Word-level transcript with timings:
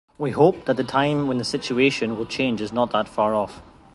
We 0.17 0.31
hope 0.31 0.65
that 0.65 0.77
the 0.77 0.83
time 0.83 1.27
when 1.27 1.37
this 1.37 1.49
situation 1.49 2.17
will 2.17 2.25
change 2.25 2.59
is 2.59 2.73
not 2.73 2.89
that 2.89 3.07
far 3.07 3.35
off. 3.35 3.61